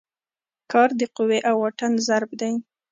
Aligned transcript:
کار 0.71 0.89
د 0.99 1.01
قوې 1.15 1.39
او 1.49 1.55
واټن 1.61 1.91
ضرب 2.07 2.31
دی. 2.41 2.53